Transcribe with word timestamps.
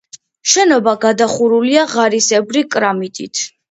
შენობა 0.53 0.95
გადახურულია 1.05 1.87
ღარისებრი 1.95 2.69
კრამიტით. 2.77 3.49